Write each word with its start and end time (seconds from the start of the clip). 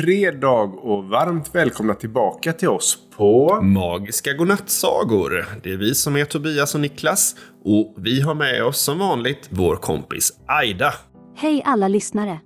fredag 0.00 0.62
och 0.62 1.04
varmt 1.04 1.54
välkomna 1.54 1.94
tillbaka 1.94 2.52
till 2.52 2.68
oss 2.68 2.98
på... 3.16 3.60
Magiska 3.62 4.32
godnattsagor. 4.32 5.46
Det 5.62 5.72
är 5.72 5.76
vi 5.76 5.94
som 5.94 6.16
är 6.16 6.24
Tobias 6.24 6.74
och 6.74 6.80
Niklas 6.80 7.36
och 7.64 7.94
vi 7.98 8.20
har 8.20 8.34
med 8.34 8.64
oss 8.64 8.80
som 8.80 8.98
vanligt 8.98 9.48
vår 9.50 9.76
kompis 9.76 10.32
Aida. 10.46 10.94
Hej 11.36 11.62
alla 11.64 11.88
lyssnare! 11.88 12.38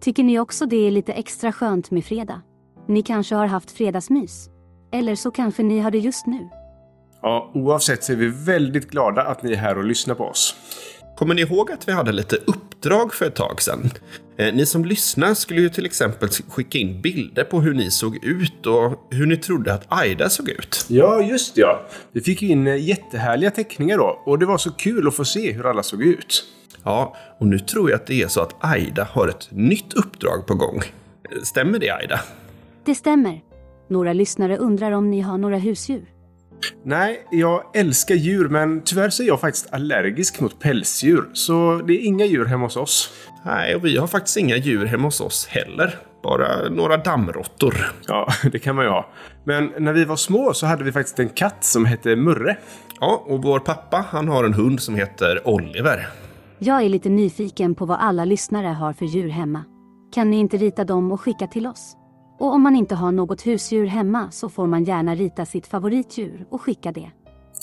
Tycker 0.00 0.22
ni 0.22 0.38
också 0.38 0.66
det 0.66 0.86
är 0.86 0.90
lite 0.90 1.12
extra 1.12 1.52
skönt 1.52 1.90
med 1.90 2.04
fredag? 2.04 2.42
Ni 2.88 3.02
kanske 3.02 3.34
har 3.34 3.46
haft 3.46 3.70
fredagsmys? 3.70 4.48
Eller 4.92 5.14
så 5.14 5.30
kanske 5.30 5.62
ni 5.62 5.80
har 5.80 5.90
det 5.90 5.98
just 5.98 6.26
nu? 6.26 6.48
Ja, 7.22 7.50
oavsett 7.54 8.04
så 8.04 8.12
är 8.12 8.16
vi 8.16 8.28
väldigt 8.28 8.90
glada 8.90 9.22
att 9.22 9.42
ni 9.42 9.52
är 9.52 9.56
här 9.56 9.78
och 9.78 9.84
lyssnar 9.84 10.14
på 10.14 10.24
oss. 10.24 10.56
Kommer 11.16 11.34
ni 11.34 11.42
ihåg 11.42 11.72
att 11.72 11.88
vi 11.88 11.92
hade 11.92 12.12
lite 12.12 12.36
uppdrag 12.36 13.14
för 13.14 13.26
ett 13.26 13.34
tag 13.34 13.62
sedan? 13.62 13.90
Eh, 14.36 14.54
ni 14.54 14.66
som 14.66 14.84
lyssnar 14.84 15.34
skulle 15.34 15.60
ju 15.60 15.68
till 15.68 15.86
exempel 15.86 16.28
skicka 16.28 16.78
in 16.78 17.00
bilder 17.02 17.44
på 17.44 17.60
hur 17.60 17.74
ni 17.74 17.90
såg 17.90 18.24
ut 18.24 18.66
och 18.66 19.08
hur 19.10 19.26
ni 19.26 19.36
trodde 19.36 19.74
att 19.74 19.84
Aida 19.88 20.30
såg 20.30 20.48
ut. 20.48 20.84
Ja, 20.88 21.22
just 21.22 21.56
ja. 21.56 21.86
Vi 22.12 22.20
fick 22.20 22.42
in 22.42 22.66
eh, 22.66 22.76
jättehärliga 22.76 23.50
teckningar 23.50 23.98
då 23.98 24.22
och 24.24 24.38
det 24.38 24.46
var 24.46 24.58
så 24.58 24.70
kul 24.70 25.08
att 25.08 25.14
få 25.14 25.24
se 25.24 25.52
hur 25.52 25.66
alla 25.66 25.82
såg 25.82 26.02
ut. 26.02 26.44
Ja, 26.84 27.16
och 27.38 27.46
nu 27.46 27.58
tror 27.58 27.90
jag 27.90 27.96
att 28.00 28.06
det 28.06 28.22
är 28.22 28.28
så 28.28 28.40
att 28.40 28.54
Aida 28.60 29.08
har 29.10 29.28
ett 29.28 29.48
nytt 29.50 29.92
uppdrag 29.94 30.46
på 30.46 30.54
gång. 30.54 30.76
Eh, 30.76 31.42
Stämmer 31.42 31.78
det 31.78 31.90
Aida? 31.90 32.20
Det 32.84 32.94
stämmer. 32.94 33.40
Några 33.88 34.12
lyssnare 34.12 34.56
undrar 34.56 34.92
om 34.92 35.10
ni 35.10 35.20
har 35.20 35.38
några 35.38 35.58
husdjur. 35.58 36.11
Nej, 36.84 37.26
jag 37.30 37.62
älskar 37.74 38.14
djur 38.14 38.48
men 38.48 38.82
tyvärr 38.84 39.10
så 39.10 39.22
är 39.22 39.26
jag 39.26 39.40
faktiskt 39.40 39.72
allergisk 39.72 40.40
mot 40.40 40.60
pälsdjur. 40.60 41.30
Så 41.32 41.82
det 41.86 41.92
är 41.92 42.06
inga 42.06 42.24
djur 42.24 42.44
hemma 42.44 42.66
hos 42.66 42.76
oss. 42.76 43.10
Nej, 43.44 43.74
och 43.74 43.84
vi 43.84 43.96
har 43.96 44.06
faktiskt 44.06 44.36
inga 44.36 44.56
djur 44.56 44.86
hemma 44.86 45.04
hos 45.04 45.20
oss 45.20 45.46
heller. 45.46 45.98
Bara 46.22 46.68
några 46.68 46.96
dammråttor. 46.96 47.74
Ja, 48.06 48.28
det 48.52 48.58
kan 48.58 48.76
man 48.76 48.84
ju 48.84 48.90
ha. 48.90 49.06
Men 49.44 49.72
när 49.78 49.92
vi 49.92 50.04
var 50.04 50.16
små 50.16 50.54
så 50.54 50.66
hade 50.66 50.84
vi 50.84 50.92
faktiskt 50.92 51.18
en 51.18 51.28
katt 51.28 51.64
som 51.64 51.84
hette 51.84 52.16
Murre. 52.16 52.56
Ja, 53.00 53.24
och 53.26 53.42
vår 53.42 53.58
pappa 53.58 54.04
han 54.08 54.28
har 54.28 54.44
en 54.44 54.54
hund 54.54 54.80
som 54.80 54.94
heter 54.94 55.48
Oliver. 55.48 56.08
Jag 56.58 56.82
är 56.82 56.88
lite 56.88 57.08
nyfiken 57.08 57.74
på 57.74 57.86
vad 57.86 57.98
alla 58.00 58.24
lyssnare 58.24 58.66
har 58.66 58.92
för 58.92 59.04
djur 59.04 59.28
hemma. 59.28 59.64
Kan 60.14 60.30
ni 60.30 60.38
inte 60.38 60.56
rita 60.56 60.84
dem 60.84 61.12
och 61.12 61.20
skicka 61.20 61.46
till 61.46 61.66
oss? 61.66 61.96
Och 62.42 62.52
om 62.52 62.62
man 62.62 62.76
inte 62.76 62.94
har 62.94 63.12
något 63.12 63.46
husdjur 63.46 63.86
hemma 63.86 64.30
så 64.30 64.48
får 64.48 64.66
man 64.66 64.84
gärna 64.84 65.14
rita 65.14 65.46
sitt 65.46 65.66
favoritdjur 65.66 66.46
och 66.50 66.62
skicka 66.62 66.92
det. 66.92 67.10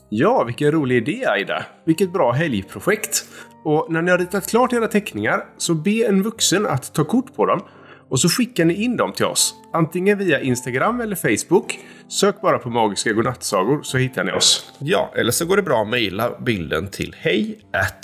Ja, 0.09 0.43
vilken 0.43 0.71
rolig 0.71 0.97
idé 0.97 1.25
Aida! 1.25 1.65
Vilket 1.85 2.13
bra 2.13 2.31
helgprojekt! 2.31 3.25
Och 3.63 3.87
när 3.89 4.01
ni 4.01 4.11
har 4.11 4.17
ritat 4.17 4.49
klart 4.49 4.73
era 4.73 4.87
teckningar 4.87 5.45
så 5.57 5.73
be 5.73 6.07
en 6.07 6.23
vuxen 6.23 6.65
att 6.65 6.93
ta 6.93 7.03
kort 7.03 7.35
på 7.35 7.45
dem 7.45 7.61
och 8.09 8.19
så 8.19 8.29
skickar 8.29 8.65
ni 8.65 8.83
in 8.83 8.97
dem 8.97 9.13
till 9.13 9.25
oss. 9.25 9.55
Antingen 9.73 10.17
via 10.17 10.41
Instagram 10.41 11.01
eller 11.01 11.15
Facebook. 11.15 11.79
Sök 12.07 12.41
bara 12.41 12.57
på 12.57 12.69
Magiska 12.69 13.13
Godnattsagor 13.13 13.79
så 13.83 13.97
hittar 13.97 14.23
ni 14.23 14.31
oss. 14.31 14.73
Ja, 14.79 15.11
eller 15.15 15.31
så 15.31 15.45
går 15.45 15.55
det 15.55 15.63
bra 15.63 15.81
att 15.81 15.89
mejla 15.89 16.39
bilden 16.39 16.87
till 16.87 17.15
hej 17.19 17.59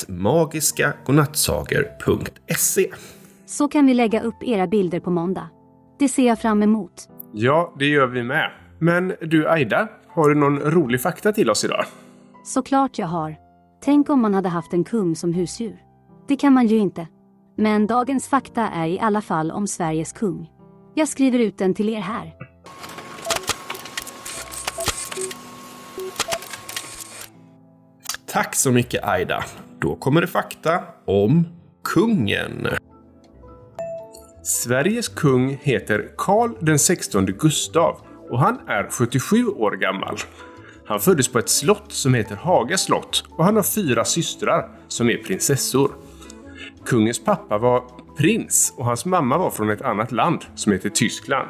magiskagodnattsagor.se. 0.07 2.91
Så 3.45 3.67
kan 3.67 3.85
vi 3.85 3.93
lägga 3.93 4.21
upp 4.21 4.43
era 4.43 4.67
bilder 4.67 4.99
på 4.99 5.11
måndag. 5.11 5.49
Det 5.99 6.09
ser 6.09 6.27
jag 6.27 6.41
fram 6.41 6.63
emot. 6.63 7.09
Ja, 7.33 7.73
det 7.79 7.85
gör 7.85 8.07
vi 8.07 8.23
med. 8.23 8.51
Men 8.79 9.15
du 9.21 9.49
Aida, 9.49 9.87
har 10.07 10.29
du 10.29 10.35
någon 10.35 10.59
rolig 10.59 11.01
fakta 11.01 11.31
till 11.31 11.49
oss 11.49 11.63
idag? 11.63 11.85
Såklart 12.43 12.99
jag 12.99 13.07
har. 13.07 13.35
Tänk 13.81 14.09
om 14.09 14.21
man 14.21 14.33
hade 14.33 14.49
haft 14.49 14.73
en 14.73 14.83
kung 14.83 15.15
som 15.15 15.33
husdjur. 15.33 15.77
Det 16.27 16.35
kan 16.35 16.53
man 16.53 16.67
ju 16.67 16.77
inte. 16.77 17.07
Men 17.57 17.87
dagens 17.87 18.27
fakta 18.27 18.61
är 18.61 18.87
i 18.87 18.99
alla 18.99 19.21
fall 19.21 19.51
om 19.51 19.67
Sveriges 19.67 20.13
kung. 20.13 20.49
Jag 20.93 21.07
skriver 21.07 21.39
ut 21.39 21.57
den 21.57 21.73
till 21.73 21.89
er 21.89 21.99
här. 21.99 22.33
Tack 28.25 28.55
så 28.55 28.71
mycket 28.71 29.03
Aida. 29.03 29.43
Då 29.79 29.95
kommer 29.95 30.21
det 30.21 30.27
fakta 30.27 30.83
om 31.05 31.47
kungen. 31.83 32.67
Sveriges 34.45 35.07
kung 35.07 35.59
heter 35.61 36.11
Karl 36.17 36.51
den 36.59 36.79
16 36.79 37.25
Gustav 37.25 38.01
och 38.29 38.39
han 38.39 38.59
är 38.67 38.89
77 38.89 39.45
år 39.47 39.71
gammal. 39.71 40.17
Han 40.85 40.99
föddes 40.99 41.27
på 41.27 41.39
ett 41.39 41.49
slott 41.49 41.91
som 41.91 42.13
heter 42.13 42.35
Haga 42.35 42.77
slott 42.77 43.23
och 43.29 43.45
han 43.45 43.55
har 43.55 43.63
fyra 43.63 44.05
systrar 44.05 44.69
som 44.87 45.09
är 45.09 45.17
prinsessor. 45.17 45.91
Kungens 46.85 47.23
pappa 47.23 47.57
var 47.57 47.83
prins 48.17 48.73
och 48.77 48.85
hans 48.85 49.05
mamma 49.05 49.37
var 49.37 49.49
från 49.49 49.69
ett 49.69 49.81
annat 49.81 50.11
land 50.11 50.45
som 50.55 50.71
heter 50.71 50.89
Tyskland. 50.89 51.49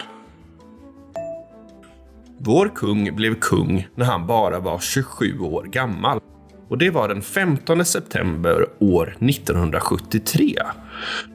Vår 2.38 2.72
kung 2.76 3.16
blev 3.16 3.40
kung 3.40 3.88
när 3.96 4.06
han 4.06 4.28
bara 4.28 4.60
var 4.60 4.80
27 4.80 5.40
år 5.40 5.64
gammal. 5.64 6.20
Och 6.68 6.78
det 6.78 6.90
var 6.90 7.08
den 7.08 7.22
15 7.22 7.86
september 7.86 8.66
år 8.80 9.18
1973. 9.20 10.58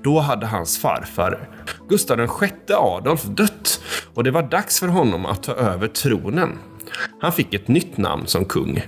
Då 0.03 0.19
hade 0.19 0.47
hans 0.47 0.79
farfar 0.79 1.49
Gustav 1.89 2.19
VI 2.19 2.75
Adolf 2.75 3.25
dött 3.25 3.81
och 4.15 4.25
det 4.25 4.31
var 4.31 4.43
dags 4.43 4.81
för 4.81 4.89
honom 4.89 5.27
att 5.27 5.43
ta 5.43 5.53
över 5.53 5.89
tronen. 5.89 6.59
Han 7.21 7.33
fick 7.33 7.55
ett 7.55 7.69
nytt 7.69 7.97
namn 7.97 8.27
som 8.27 8.45
kung. 8.45 8.83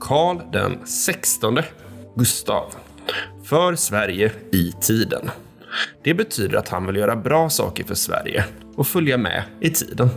Karl 0.00 0.38
den 0.52 0.86
16 0.86 1.58
Gustav. 2.16 2.72
För 3.44 3.74
Sverige 3.74 4.32
i 4.52 4.72
tiden. 4.80 5.30
Det 6.04 6.14
betyder 6.14 6.58
att 6.58 6.68
han 6.68 6.86
vill 6.86 6.96
göra 6.96 7.16
bra 7.16 7.50
saker 7.50 7.84
för 7.84 7.94
Sverige 7.94 8.44
och 8.76 8.86
följa 8.86 9.18
med 9.18 9.42
i 9.60 9.70
tiden. 9.70 10.08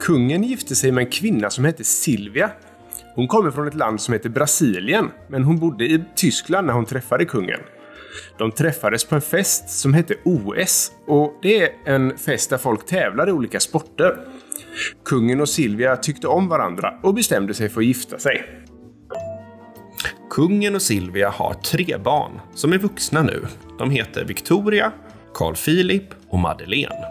Kungen 0.00 0.42
gifte 0.42 0.74
sig 0.74 0.92
med 0.92 1.04
en 1.04 1.10
kvinna 1.10 1.50
som 1.50 1.64
hette 1.64 1.84
Silvia. 1.84 2.50
Hon 3.16 3.28
kommer 3.28 3.50
från 3.50 3.68
ett 3.68 3.74
land 3.74 4.00
som 4.00 4.14
heter 4.14 4.28
Brasilien, 4.28 5.10
men 5.28 5.44
hon 5.44 5.58
bodde 5.58 5.84
i 5.84 6.04
Tyskland 6.14 6.66
när 6.66 6.74
hon 6.74 6.84
träffade 6.84 7.24
kungen. 7.24 7.60
De 8.38 8.52
träffades 8.52 9.04
på 9.04 9.14
en 9.14 9.20
fest 9.20 9.70
som 9.70 9.94
hette 9.94 10.14
OS 10.24 10.92
och 11.06 11.38
det 11.42 11.62
är 11.62 11.70
en 11.84 12.18
fest 12.18 12.50
där 12.50 12.58
folk 12.58 12.86
tävlar 12.86 13.28
i 13.28 13.32
olika 13.32 13.60
sporter. 13.60 14.18
Kungen 15.04 15.40
och 15.40 15.48
Silvia 15.48 15.96
tyckte 15.96 16.28
om 16.28 16.48
varandra 16.48 16.94
och 17.02 17.14
bestämde 17.14 17.54
sig 17.54 17.68
för 17.68 17.80
att 17.80 17.86
gifta 17.86 18.18
sig. 18.18 18.44
Kungen 20.30 20.74
och 20.74 20.82
Silvia 20.82 21.30
har 21.30 21.54
tre 21.54 21.96
barn 22.04 22.40
som 22.54 22.72
är 22.72 22.78
vuxna 22.78 23.22
nu. 23.22 23.46
De 23.78 23.90
heter 23.90 24.24
Victoria, 24.24 24.92
Carl 25.34 25.54
Philip 25.54 26.08
och 26.28 26.38
Madeleine. 26.38 27.04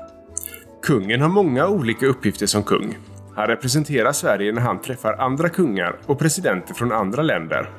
Kungen 0.84 1.22
har 1.22 1.30
många 1.30 1.68
olika 1.68 2.06
uppgifter 2.06 2.46
som 2.46 2.64
kung. 2.64 2.98
Han 3.36 3.48
representerar 3.48 4.12
Sverige 4.12 4.52
när 4.52 4.62
han 4.62 4.82
träffar 4.82 5.14
andra 5.14 5.50
kungar 5.50 5.96
och 6.06 6.20
presidenter 6.20 6.74
från 6.74 6.92
andra 6.92 7.22
länder. 7.22 7.70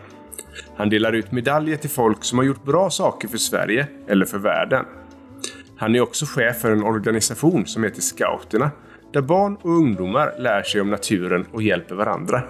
Han 0.76 0.90
delar 0.90 1.12
ut 1.12 1.32
medaljer 1.32 1.76
till 1.76 1.90
folk 1.90 2.24
som 2.24 2.38
har 2.38 2.44
gjort 2.44 2.64
bra 2.64 2.90
saker 2.90 3.28
för 3.28 3.38
Sverige 3.38 3.86
eller 4.08 4.26
för 4.26 4.38
världen. 4.38 4.84
Han 5.76 5.94
är 5.94 6.00
också 6.00 6.26
chef 6.26 6.60
för 6.60 6.70
en 6.70 6.82
organisation 6.82 7.66
som 7.66 7.84
heter 7.84 8.00
Scouterna, 8.00 8.70
där 9.12 9.22
barn 9.22 9.56
och 9.62 9.70
ungdomar 9.70 10.34
lär 10.38 10.62
sig 10.62 10.80
om 10.80 10.90
naturen 10.90 11.46
och 11.52 11.62
hjälper 11.62 11.94
varandra. 11.94 12.42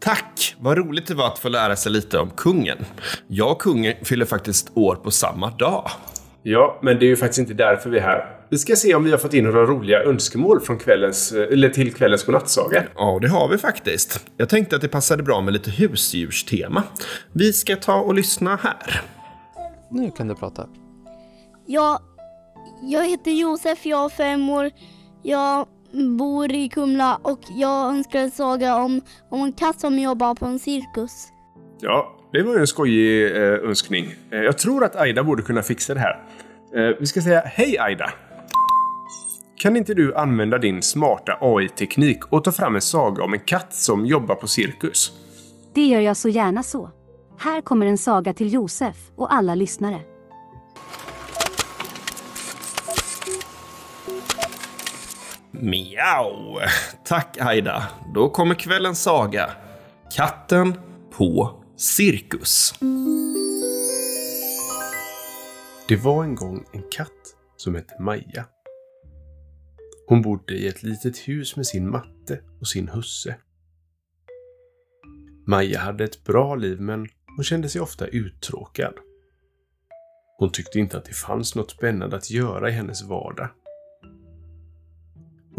Tack! 0.00 0.56
Vad 0.60 0.78
roligt 0.78 1.06
det 1.06 1.14
var 1.14 1.26
att 1.26 1.38
få 1.38 1.48
lära 1.48 1.76
sig 1.76 1.92
lite 1.92 2.18
om 2.18 2.30
kungen. 2.30 2.78
Jag 3.26 3.52
och 3.52 3.60
kungen 3.62 3.94
fyller 4.02 4.24
faktiskt 4.24 4.70
år 4.74 4.94
på 4.94 5.10
samma 5.10 5.50
dag. 5.50 5.90
Ja, 6.50 6.78
men 6.82 6.98
det 6.98 7.04
är 7.04 7.08
ju 7.08 7.16
faktiskt 7.16 7.38
inte 7.38 7.54
därför 7.54 7.90
vi 7.90 7.98
är 7.98 8.02
här. 8.02 8.36
Vi 8.48 8.58
ska 8.58 8.76
se 8.76 8.94
om 8.94 9.04
vi 9.04 9.10
har 9.10 9.18
fått 9.18 9.34
in 9.34 9.44
några 9.44 9.62
roliga 9.62 10.02
önskemål 10.02 10.60
från 10.60 10.78
kvällens, 10.78 11.32
eller 11.32 11.68
till 11.68 11.94
kvällens 11.94 12.24
godnattsaga. 12.24 12.84
Ja, 12.96 13.18
det 13.22 13.28
har 13.28 13.48
vi 13.48 13.58
faktiskt. 13.58 14.26
Jag 14.36 14.48
tänkte 14.48 14.76
att 14.76 14.82
det 14.82 14.88
passade 14.88 15.22
bra 15.22 15.40
med 15.40 15.52
lite 15.52 15.70
husdjurstema. 15.70 16.82
Vi 17.32 17.52
ska 17.52 17.76
ta 17.76 18.00
och 18.00 18.14
lyssna 18.14 18.58
här. 18.62 19.00
Nu 19.90 20.10
kan 20.10 20.28
du 20.28 20.34
prata. 20.34 20.66
Ja, 21.66 22.00
jag 22.82 23.08
heter 23.08 23.30
Josef, 23.30 23.86
jag 23.86 24.04
är 24.04 24.08
fem 24.08 24.50
år. 24.50 24.70
Jag 25.22 25.66
bor 26.18 26.52
i 26.52 26.68
Kumla 26.68 27.20
och 27.22 27.40
jag 27.56 27.88
önskar 27.88 28.18
en 28.18 28.30
saga 28.30 28.76
om, 28.76 29.00
om 29.30 29.42
en 29.42 29.52
katt 29.52 29.80
som 29.80 29.98
jobbar 29.98 30.34
på 30.34 30.46
en 30.46 30.58
cirkus. 30.58 31.28
Ja, 31.80 32.17
det 32.32 32.42
var 32.42 32.54
ju 32.54 32.60
en 32.60 32.66
skojig 32.66 33.36
eh, 33.36 33.42
önskning. 33.42 34.14
Eh, 34.30 34.38
jag 34.38 34.58
tror 34.58 34.84
att 34.84 34.96
Aida 34.96 35.24
borde 35.24 35.42
kunna 35.42 35.62
fixa 35.62 35.94
det 35.94 36.00
här. 36.00 36.22
Eh, 36.74 36.96
vi 37.00 37.06
ska 37.06 37.22
säga 37.22 37.42
hej 37.44 37.78
Aida! 37.78 38.10
Kan 39.56 39.76
inte 39.76 39.94
du 39.94 40.14
använda 40.14 40.58
din 40.58 40.82
smarta 40.82 41.38
AI-teknik 41.40 42.32
och 42.32 42.44
ta 42.44 42.52
fram 42.52 42.74
en 42.74 42.80
saga 42.80 43.24
om 43.24 43.32
en 43.32 43.40
katt 43.40 43.74
som 43.74 44.06
jobbar 44.06 44.34
på 44.34 44.46
cirkus? 44.46 45.12
Det 45.74 45.86
gör 45.86 46.00
jag 46.00 46.16
så 46.16 46.28
gärna 46.28 46.62
så. 46.62 46.90
Här 47.38 47.60
kommer 47.60 47.86
en 47.86 47.98
saga 47.98 48.32
till 48.32 48.52
Josef 48.52 48.96
och 49.16 49.34
alla 49.34 49.54
lyssnare. 49.54 50.00
Miau! 55.50 56.60
Tack 57.04 57.36
Aida. 57.40 57.82
Då 58.14 58.30
kommer 58.30 58.54
kvällens 58.54 59.02
saga. 59.02 59.50
Katten 60.16 60.74
på 61.16 61.58
cirkus. 61.78 62.74
Det 65.88 65.96
var 65.96 66.24
en 66.24 66.34
gång 66.34 66.66
en 66.72 66.82
katt 66.90 67.36
som 67.56 67.74
hette 67.74 68.02
Maja. 68.02 68.46
Hon 70.06 70.22
bodde 70.22 70.54
i 70.54 70.68
ett 70.68 70.82
litet 70.82 71.28
hus 71.28 71.56
med 71.56 71.66
sin 71.66 71.90
matte 71.90 72.40
och 72.60 72.68
sin 72.68 72.88
husse. 72.88 73.36
Maja 75.46 75.78
hade 75.78 76.04
ett 76.04 76.24
bra 76.24 76.54
liv 76.54 76.80
men 76.80 77.08
hon 77.36 77.44
kände 77.44 77.68
sig 77.68 77.80
ofta 77.80 78.06
uttråkad. 78.06 78.94
Hon 80.38 80.52
tyckte 80.52 80.78
inte 80.78 80.98
att 80.98 81.04
det 81.04 81.14
fanns 81.14 81.54
något 81.54 81.70
spännande 81.70 82.16
att 82.16 82.30
göra 82.30 82.68
i 82.68 82.72
hennes 82.72 83.02
vardag. 83.02 83.48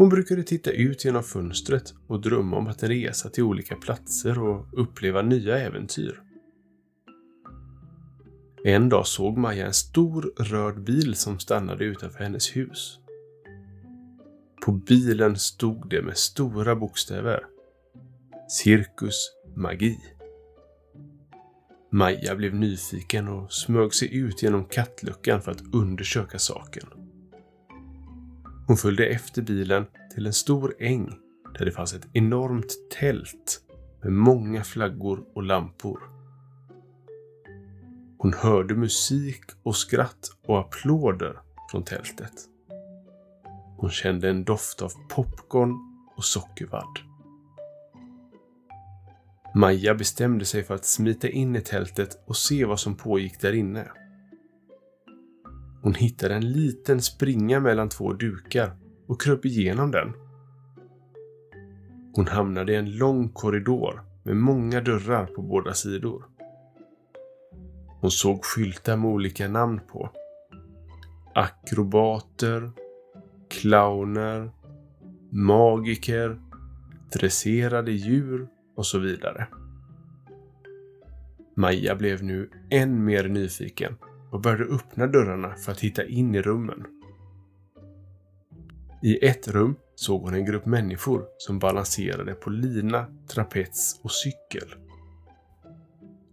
Hon 0.00 0.08
brukade 0.08 0.42
titta 0.42 0.70
ut 0.70 1.04
genom 1.04 1.22
fönstret 1.22 1.94
och 2.06 2.20
drömma 2.20 2.56
om 2.56 2.66
att 2.66 2.82
resa 2.82 3.28
till 3.30 3.42
olika 3.42 3.76
platser 3.76 4.42
och 4.42 4.66
uppleva 4.72 5.22
nya 5.22 5.58
äventyr. 5.58 6.22
En 8.64 8.88
dag 8.88 9.06
såg 9.06 9.38
Maja 9.38 9.66
en 9.66 9.74
stor 9.74 10.32
röd 10.38 10.84
bil 10.84 11.14
som 11.14 11.38
stannade 11.38 11.84
utanför 11.84 12.18
hennes 12.18 12.56
hus. 12.56 12.98
På 14.64 14.72
bilen 14.72 15.36
stod 15.36 15.90
det 15.90 16.02
med 16.02 16.16
stora 16.16 16.76
bokstäver. 16.76 17.44
Cirkus 18.48 19.30
Magi. 19.56 19.98
Maja 21.92 22.36
blev 22.36 22.54
nyfiken 22.54 23.28
och 23.28 23.52
smög 23.52 23.94
sig 23.94 24.16
ut 24.16 24.42
genom 24.42 24.64
kattluckan 24.64 25.42
för 25.42 25.50
att 25.50 25.74
undersöka 25.74 26.38
saken. 26.38 26.86
Hon 28.70 28.76
följde 28.76 29.06
efter 29.06 29.42
bilen 29.42 29.86
till 30.14 30.26
en 30.26 30.32
stor 30.32 30.74
äng 30.78 31.18
där 31.58 31.64
det 31.64 31.72
fanns 31.72 31.94
ett 31.94 32.08
enormt 32.12 32.76
tält 32.90 33.60
med 34.02 34.12
många 34.12 34.64
flaggor 34.64 35.24
och 35.34 35.42
lampor. 35.42 36.00
Hon 38.18 38.32
hörde 38.32 38.74
musik 38.74 39.44
och 39.62 39.76
skratt 39.76 40.30
och 40.46 40.60
applåder 40.60 41.38
från 41.70 41.84
tältet. 41.84 42.32
Hon 43.76 43.90
kände 43.90 44.30
en 44.30 44.44
doft 44.44 44.82
av 44.82 44.92
popcorn 45.08 45.74
och 46.16 46.24
sockervadd. 46.24 46.98
Maja 49.54 49.94
bestämde 49.94 50.44
sig 50.44 50.62
för 50.62 50.74
att 50.74 50.84
smita 50.84 51.28
in 51.28 51.56
i 51.56 51.60
tältet 51.60 52.22
och 52.26 52.36
se 52.36 52.64
vad 52.64 52.80
som 52.80 52.94
pågick 52.94 53.40
där 53.40 53.52
inne. 53.52 53.88
Hon 55.82 55.94
hittade 55.94 56.34
en 56.34 56.52
liten 56.52 57.02
springa 57.02 57.60
mellan 57.60 57.88
två 57.88 58.12
dukar 58.12 58.76
och 59.06 59.20
kröp 59.20 59.44
igenom 59.44 59.90
den. 59.90 60.12
Hon 62.12 62.26
hamnade 62.26 62.72
i 62.72 62.76
en 62.76 62.96
lång 62.96 63.28
korridor 63.28 64.02
med 64.22 64.36
många 64.36 64.80
dörrar 64.80 65.26
på 65.26 65.42
båda 65.42 65.74
sidor. 65.74 66.24
Hon 68.00 68.10
såg 68.10 68.44
skyltar 68.44 68.96
med 68.96 69.10
olika 69.10 69.48
namn 69.48 69.80
på. 69.88 70.10
Akrobater, 71.34 72.70
clowner, 73.48 74.50
magiker, 75.30 76.40
dresserade 77.12 77.92
djur 77.92 78.48
och 78.76 78.86
så 78.86 78.98
vidare. 78.98 79.46
Maja 81.54 81.96
blev 81.96 82.22
nu 82.22 82.50
än 82.70 83.04
mer 83.04 83.28
nyfiken 83.28 83.96
och 84.30 84.40
började 84.40 84.64
öppna 84.64 85.06
dörrarna 85.06 85.54
för 85.54 85.72
att 85.72 85.80
hitta 85.80 86.04
in 86.04 86.34
i 86.34 86.42
rummen. 86.42 86.86
I 89.02 89.26
ett 89.26 89.48
rum 89.48 89.76
såg 89.94 90.22
hon 90.22 90.34
en 90.34 90.44
grupp 90.44 90.66
människor 90.66 91.24
som 91.38 91.58
balanserade 91.58 92.34
på 92.34 92.50
lina, 92.50 93.06
trapets 93.28 94.00
och 94.02 94.12
cykel. 94.12 94.74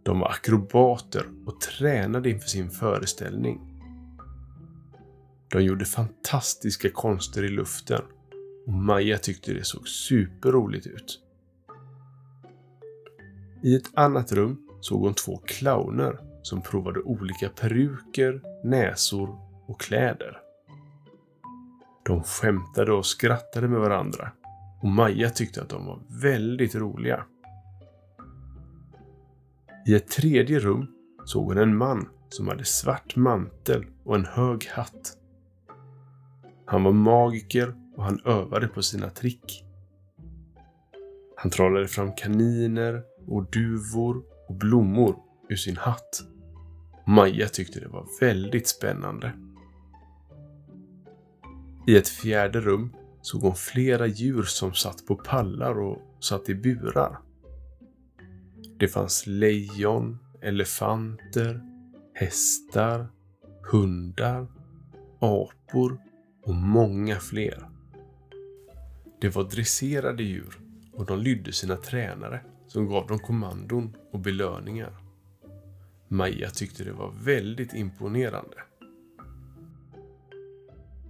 De 0.04 0.20
var 0.20 0.30
akrobater 0.30 1.26
och 1.46 1.62
tränade 1.62 2.30
inför 2.30 2.48
sin 2.48 2.70
föreställning. 2.70 3.60
De 5.52 5.64
gjorde 5.64 5.86
fantastiska 5.86 6.90
konster 6.90 7.44
i 7.44 7.50
luften 7.50 8.02
och 8.66 8.74
Maja 8.74 9.18
tyckte 9.18 9.54
det 9.54 9.64
såg 9.64 9.88
superroligt 9.88 10.88
ut. 10.88 11.20
I 13.64 13.76
ett 13.76 13.92
annat 13.94 14.32
rum 14.32 14.58
såg 14.82 15.02
hon 15.02 15.14
två 15.14 15.38
clowner 15.38 16.27
som 16.48 16.62
provade 16.62 17.00
olika 17.00 17.50
peruker, 17.50 18.42
näsor 18.64 19.40
och 19.66 19.82
kläder. 19.82 20.42
De 22.06 22.24
skämtade 22.24 22.92
och 22.92 23.06
skrattade 23.06 23.68
med 23.68 23.80
varandra 23.80 24.32
och 24.82 24.88
Maja 24.88 25.30
tyckte 25.30 25.62
att 25.62 25.70
de 25.70 25.86
var 25.86 26.00
väldigt 26.22 26.76
roliga. 26.76 27.26
I 29.88 29.96
ett 29.96 30.08
tredje 30.08 30.60
rum 30.60 30.88
såg 31.26 31.46
hon 31.46 31.58
en 31.58 31.78
man 31.78 32.10
som 32.30 32.48
hade 32.48 32.66
svart 32.66 33.16
mantel 33.16 33.86
och 34.04 34.16
en 34.16 34.26
hög 34.26 34.68
hatt. 34.68 35.18
Han 36.66 36.84
var 36.84 36.92
magiker 36.92 37.76
och 37.96 38.04
han 38.04 38.22
övade 38.26 38.68
på 38.68 38.82
sina 38.82 39.10
trick. 39.10 39.64
Han 41.36 41.52
trollade 41.52 41.88
fram 41.88 42.16
kaniner 42.16 43.04
och 43.28 43.52
duvor 43.52 44.24
och 44.48 44.56
blommor 44.56 45.16
ur 45.50 45.56
sin 45.56 45.78
hatt. 45.78 46.24
Maja 47.10 47.48
tyckte 47.48 47.80
det 47.80 47.88
var 47.88 48.08
väldigt 48.20 48.68
spännande. 48.68 49.34
I 51.88 51.98
ett 51.98 52.08
fjärde 52.08 52.62
rum 52.62 52.94
såg 53.22 53.42
hon 53.42 53.56
flera 53.56 54.08
djur 54.08 54.44
som 54.44 54.74
satt 54.74 55.06
på 55.06 55.16
pallar 55.16 55.80
och 55.80 55.98
satt 56.20 56.50
i 56.50 56.56
burar. 56.56 57.20
Det 58.80 58.88
fanns 58.88 59.28
lejon, 59.28 60.20
elefanter, 60.42 61.62
hästar, 62.14 63.08
hundar, 63.72 64.48
apor 65.20 66.02
och 66.46 66.56
många 66.56 67.16
fler. 67.16 67.70
Det 69.22 69.36
var 69.36 69.44
dresserade 69.44 70.24
djur 70.24 70.60
och 70.94 71.06
de 71.06 71.20
lydde 71.20 71.54
sina 71.54 71.76
tränare 71.76 72.42
som 72.68 72.88
gav 72.88 73.08
dem 73.08 73.20
kommandon 73.20 73.96
och 74.12 74.20
belöningar. 74.20 75.07
Maja 76.08 76.50
tyckte 76.50 76.84
det 76.84 76.92
var 76.92 77.12
väldigt 77.24 77.74
imponerande. 77.74 78.58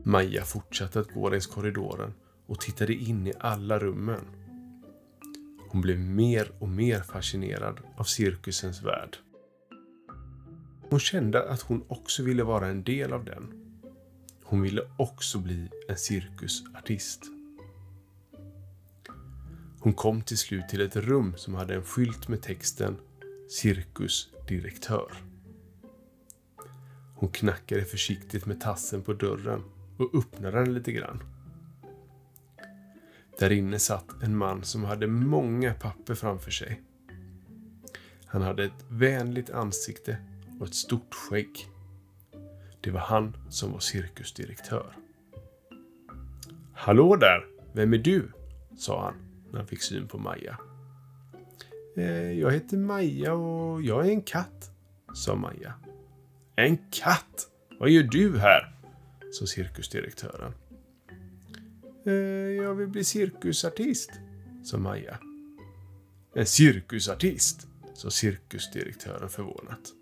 Maja 0.03 0.43
fortsatte 0.43 0.99
att 0.99 1.13
gå 1.13 1.29
längs 1.29 1.47
korridoren 1.47 2.13
och 2.45 2.59
tittade 2.59 2.93
in 2.93 3.27
i 3.27 3.33
alla 3.39 3.79
rummen. 3.79 4.21
Hon 5.69 5.81
blev 5.81 5.99
mer 5.99 6.51
och 6.59 6.69
mer 6.69 6.99
fascinerad 6.99 7.79
av 7.97 8.03
cirkusens 8.03 8.83
värld. 8.83 9.17
Hon 10.89 10.99
kände 10.99 11.49
att 11.49 11.61
hon 11.61 11.83
också 11.87 12.23
ville 12.23 12.43
vara 12.43 12.67
en 12.67 12.83
del 12.83 13.13
av 13.13 13.25
den. 13.25 13.53
Hon 14.43 14.61
ville 14.61 14.81
också 14.97 15.39
bli 15.39 15.69
en 15.87 15.97
cirkusartist. 15.97 17.23
Hon 19.79 19.93
kom 19.93 20.21
till 20.21 20.37
slut 20.37 20.69
till 20.69 20.81
ett 20.81 20.95
rum 20.95 21.33
som 21.37 21.55
hade 21.55 21.75
en 21.75 21.83
skylt 21.83 22.27
med 22.27 22.41
texten 22.41 22.97
Cirkusdirektör. 23.49 25.11
Hon 27.15 27.29
knackade 27.29 27.85
försiktigt 27.85 28.45
med 28.45 28.61
tassen 28.61 29.01
på 29.01 29.13
dörren 29.13 29.63
och 29.97 30.15
öppnade 30.15 30.59
den 30.59 30.73
lite 30.73 30.91
grann. 30.91 31.23
Där 33.39 33.51
inne 33.51 33.79
satt 33.79 34.23
en 34.23 34.37
man 34.37 34.63
som 34.63 34.83
hade 34.83 35.07
många 35.07 35.73
papper 35.73 36.15
framför 36.15 36.51
sig. 36.51 36.81
Han 38.25 38.41
hade 38.41 38.63
ett 38.63 38.85
vänligt 38.89 39.49
ansikte 39.49 40.17
och 40.59 40.67
ett 40.67 40.75
stort 40.75 41.13
skägg. 41.13 41.67
Det 42.81 42.91
var 42.91 43.01
han 43.01 43.37
som 43.49 43.71
var 43.71 43.79
cirkusdirektör. 43.79 44.97
Hallå 46.73 47.15
där! 47.15 47.45
Vem 47.73 47.93
är 47.93 47.97
du? 47.97 48.31
sa 48.77 49.03
han 49.03 49.13
när 49.51 49.57
han 49.57 49.67
fick 49.67 49.81
syn 49.81 50.07
på 50.07 50.17
Maja. 50.17 50.57
Eh, 51.97 52.31
jag 52.31 52.51
heter 52.51 52.77
Maja 52.77 53.33
och 53.33 53.81
jag 53.81 54.07
är 54.07 54.11
en 54.11 54.21
katt, 54.21 54.71
sa 55.13 55.35
Maja. 55.35 55.73
En 56.55 56.77
katt? 56.91 57.47
Vad 57.79 57.89
gör 57.89 58.03
du 58.03 58.37
här? 58.37 58.73
sa 59.31 59.45
cirkusdirektören. 59.45 60.53
Eh, 62.05 62.13
jag 62.63 62.75
vill 62.75 62.87
bli 62.87 63.03
cirkusartist, 63.03 64.11
sa 64.63 64.77
Maja. 64.77 65.17
En 66.35 66.45
cirkusartist? 66.45 67.67
sa 67.93 68.09
cirkusdirektören 68.09 69.29
förvånat. 69.29 69.93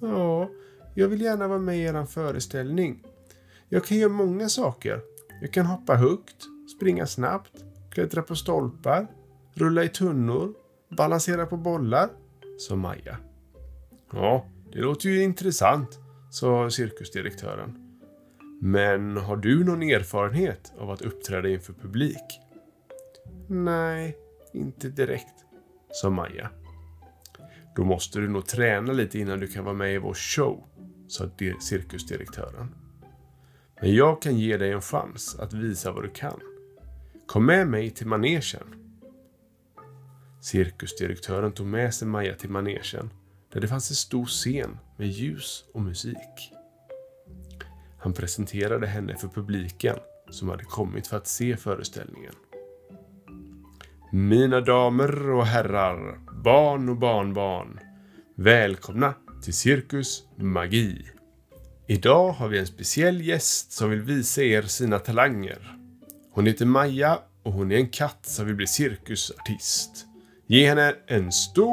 Ja, 0.00 0.50
jag 0.94 1.08
vill 1.08 1.20
gärna 1.20 1.48
vara 1.48 1.58
med 1.58 1.78
i 1.78 1.82
er 1.82 2.04
föreställning. 2.06 3.04
Jag 3.68 3.84
kan 3.84 3.98
göra 3.98 4.12
många 4.12 4.48
saker. 4.48 5.00
Jag 5.40 5.52
kan 5.52 5.66
hoppa 5.66 5.94
högt, 5.94 6.46
springa 6.76 7.06
snabbt, 7.06 7.64
klättra 7.90 8.22
på 8.22 8.36
stolpar, 8.36 9.06
rulla 9.54 9.84
i 9.84 9.88
tunnor, 9.88 10.54
balansera 10.88 11.46
på 11.46 11.56
bollar, 11.56 12.08
sa 12.58 12.76
Maja. 12.76 13.16
Ja, 14.12 14.46
det 14.72 14.78
låter 14.78 15.08
ju 15.08 15.22
intressant, 15.22 15.98
sa 16.30 16.70
cirkusdirektören. 16.70 17.98
Men 18.60 19.16
har 19.16 19.36
du 19.36 19.64
någon 19.64 19.82
erfarenhet 19.82 20.72
av 20.78 20.90
att 20.90 21.02
uppträda 21.02 21.48
inför 21.48 21.72
publik? 21.72 22.40
Nej, 23.48 24.16
inte 24.52 24.88
direkt, 24.88 25.44
sa 25.90 26.10
Maja. 26.10 26.50
Då 27.76 27.84
måste 27.84 28.18
du 28.18 28.28
nog 28.28 28.46
träna 28.46 28.92
lite 28.92 29.18
innan 29.18 29.40
du 29.40 29.46
kan 29.46 29.64
vara 29.64 29.74
med 29.74 29.94
i 29.94 29.98
vår 29.98 30.14
show, 30.14 30.64
sa 31.08 31.30
cirkusdirektören. 31.60 32.74
Men 33.80 33.94
jag 33.94 34.22
kan 34.22 34.38
ge 34.38 34.56
dig 34.56 34.72
en 34.72 34.80
chans 34.80 35.36
att 35.38 35.52
visa 35.52 35.92
vad 35.92 36.02
du 36.02 36.10
kan. 36.10 36.40
Kom 37.26 37.46
med 37.46 37.68
mig 37.68 37.90
till 37.90 38.06
manegen. 38.06 38.87
Cirkusdirektören 40.40 41.52
tog 41.52 41.66
med 41.66 41.94
sig 41.94 42.08
Maja 42.08 42.34
till 42.34 42.50
manegen 42.50 43.10
där 43.52 43.60
det 43.60 43.68
fanns 43.68 43.90
en 43.90 43.96
stor 43.96 44.26
scen 44.26 44.78
med 44.96 45.08
ljus 45.08 45.64
och 45.74 45.82
musik. 45.82 46.52
Han 47.98 48.12
presenterade 48.12 48.86
henne 48.86 49.16
för 49.16 49.28
publiken 49.28 49.96
som 50.30 50.48
hade 50.48 50.64
kommit 50.64 51.06
för 51.06 51.16
att 51.16 51.26
se 51.26 51.56
föreställningen. 51.56 52.34
Mina 54.12 54.60
damer 54.60 55.30
och 55.30 55.46
herrar, 55.46 56.18
barn 56.44 56.88
och 56.88 56.96
barnbarn. 56.96 57.80
Välkomna 58.34 59.14
till 59.44 59.54
Cirkus 59.54 60.24
Magi. 60.36 61.06
Idag 61.86 62.32
har 62.32 62.48
vi 62.48 62.58
en 62.58 62.66
speciell 62.66 63.20
gäst 63.20 63.72
som 63.72 63.90
vill 63.90 64.00
visa 64.00 64.42
er 64.42 64.62
sina 64.62 64.98
talanger. 64.98 65.78
Hon 66.32 66.46
heter 66.46 66.66
Maja 66.66 67.18
och 67.42 67.52
hon 67.52 67.72
är 67.72 67.76
en 67.76 67.88
katt 67.88 68.26
som 68.26 68.46
vill 68.46 68.54
bli 68.54 68.66
cirkusartist. 68.66 70.07
Ge 70.50 70.68
henne 70.68 70.94
en 71.06 71.32
stor 71.32 71.68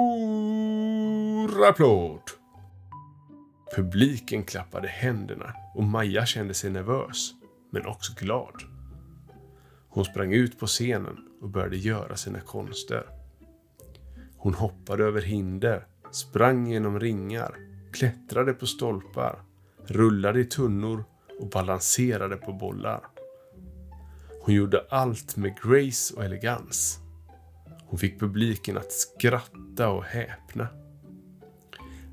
applåd! 1.67 2.21
Publiken 3.75 4.43
klappade 4.43 4.87
händerna 4.87 5.53
och 5.75 5.83
Maja 5.83 6.25
kände 6.25 6.53
sig 6.53 6.69
nervös, 6.71 7.33
men 7.71 7.85
också 7.85 8.13
glad. 8.19 8.63
Hon 9.89 10.05
sprang 10.05 10.33
ut 10.33 10.59
på 10.59 10.67
scenen 10.67 11.17
och 11.41 11.49
började 11.49 11.77
göra 11.77 12.15
sina 12.15 12.39
konster. 12.39 13.05
Hon 14.37 14.53
hoppade 14.53 15.03
över 15.03 15.21
hinder, 15.21 15.87
sprang 16.11 16.67
genom 16.67 16.99
ringar, 16.99 17.55
klättrade 17.93 18.53
på 18.53 18.65
stolpar, 18.65 19.43
rullade 19.85 20.39
i 20.39 20.45
tunnor 20.45 21.03
och 21.39 21.49
balanserade 21.49 22.37
på 22.37 22.53
bollar. 22.53 23.01
Hon 24.41 24.55
gjorde 24.55 24.85
allt 24.89 25.35
med 25.35 25.59
grace 25.63 26.15
och 26.15 26.23
elegans. 26.23 27.04
Hon 27.95 27.99
fick 27.99 28.19
publiken 28.19 28.77
att 28.77 28.91
skratta 28.91 29.89
och 29.89 30.03
häpna. 30.03 30.67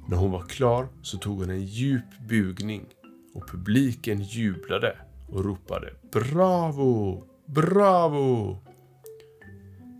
När 0.08 0.16
hon 0.16 0.30
var 0.30 0.42
klar 0.42 0.88
så 1.02 1.18
tog 1.18 1.38
hon 1.38 1.50
en 1.50 1.64
djup 1.64 2.18
bugning 2.28 2.86
och 3.34 3.48
publiken 3.48 4.22
jublade 4.22 4.96
och 5.28 5.44
ropade 5.44 5.94
Bravo! 6.12 7.24
Bravo! 7.46 8.58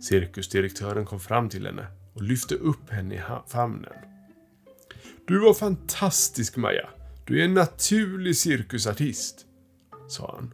Cirkusdirektören 0.01 1.05
kom 1.05 1.19
fram 1.19 1.49
till 1.49 1.65
henne 1.65 1.87
och 2.13 2.21
lyfte 2.21 2.55
upp 2.55 2.89
henne 2.89 3.15
i 3.15 3.21
famnen. 3.47 3.93
Du 5.27 5.39
var 5.39 5.53
fantastisk 5.53 6.57
Maja. 6.57 6.89
Du 7.25 7.41
är 7.41 7.45
en 7.45 7.53
naturlig 7.53 8.37
cirkusartist, 8.37 9.45
sa 10.07 10.35
han. 10.35 10.53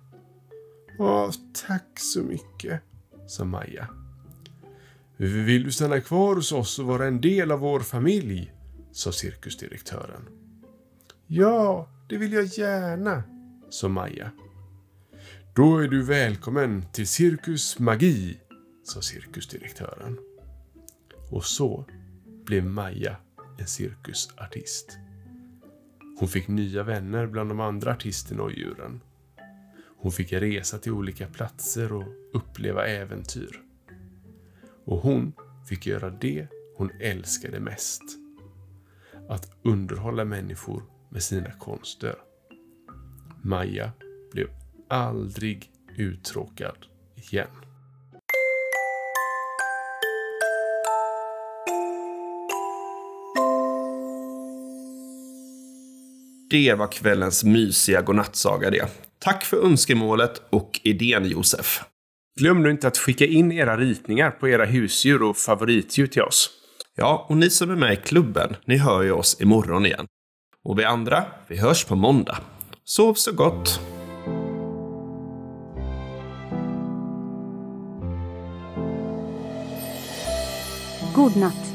Åh, 1.00 1.31
tack 1.67 2.00
så 2.00 2.21
mycket, 2.21 2.81
sa 3.27 3.45
Maja. 3.45 3.88
Vill 5.22 5.64
du 5.64 5.72
stanna 5.72 6.02
kvar 6.02 6.36
hos 6.36 6.52
oss 6.52 6.80
och 6.80 6.86
vara 6.86 7.08
en 7.08 7.22
del 7.22 7.52
av 7.52 7.60
vår 7.60 7.80
familj? 7.80 8.54
sa 8.92 9.12
cirkusdirektören. 9.12 10.28
Ja, 11.28 11.90
det 12.10 12.18
vill 12.18 12.34
jag 12.34 12.46
gärna, 12.46 13.24
sa 13.70 13.88
Maja. 13.88 14.32
Då 15.56 15.78
är 15.78 15.88
du 15.88 16.04
välkommen 16.04 16.86
till 16.94 17.08
Cirkus 17.08 17.80
Magi, 17.80 18.40
sa 18.84 19.02
cirkusdirektören. 19.02 20.18
Och 21.30 21.46
så 21.46 21.86
blev 22.46 22.66
Maja 22.66 23.16
en 23.58 23.68
cirkusartist. 23.68 24.98
Hon 26.20 26.28
fick 26.28 26.48
nya 26.48 26.84
vänner 26.84 27.28
bland 27.28 27.50
de 27.50 27.60
andra 27.60 27.92
artisterna 27.92 28.44
och 28.44 28.52
djuren. 28.52 29.02
Hon 29.98 30.12
fick 30.12 30.34
resa 30.34 30.78
till 30.78 30.92
olika 30.92 31.28
platser 31.28 31.94
och 31.94 32.08
uppleva 32.34 32.88
äventyr. 32.88 33.69
Och 34.89 34.98
hon 34.98 35.34
fick 35.69 35.88
göra 35.88 36.10
det 36.10 36.48
hon 36.77 36.91
älskade 37.00 37.60
mest. 37.60 38.01
Att 39.29 39.51
underhålla 39.63 40.25
människor 40.25 40.84
med 41.10 41.24
sina 41.24 41.51
konster. 41.51 42.15
Maja 43.41 43.91
blev 44.31 44.48
aldrig 44.88 45.72
uttråkad 45.98 46.77
igen. 47.15 47.48
Det 56.50 56.74
var 56.74 56.91
kvällens 56.91 57.43
mysiga 57.43 58.01
godnattsaga 58.01 58.69
det. 58.69 58.88
Tack 59.19 59.43
för 59.43 59.65
önskemålet 59.65 60.41
och 60.50 60.79
idén 60.84 61.25
Josef. 61.25 61.84
Glöm 62.39 62.63
nu 62.63 62.72
inte 62.72 62.88
att 62.88 62.98
skicka 62.98 63.25
in 63.25 63.51
era 63.51 63.77
ritningar 63.77 64.31
på 64.31 64.50
era 64.50 64.65
husdjur 64.65 65.24
och 65.24 65.38
favoritdjur 65.38 66.08
till 66.08 66.22
oss. 66.22 66.50
Ja, 66.96 67.25
och 67.29 67.38
ni 67.38 67.50
som 67.50 67.72
är 67.72 67.75
med 67.75 67.93
i 67.93 67.96
klubben, 67.96 68.55
ni 68.65 68.77
hör 68.77 69.01
ju 69.01 69.12
oss 69.12 69.41
imorgon 69.41 69.86
igen. 69.86 70.08
Och 70.63 70.79
vi 70.79 70.84
andra, 70.84 71.25
vi 71.48 71.58
hörs 71.58 71.86
på 71.86 71.96
måndag. 71.96 72.38
Sov 72.84 73.13
så 73.13 73.31
gott! 73.31 73.79
God 81.15 81.38
natt. 81.38 81.69